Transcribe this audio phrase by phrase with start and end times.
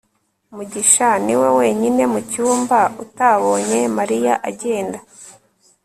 [0.55, 4.97] mugisha niwe wenyine mu cyumba utabonye mariya agenda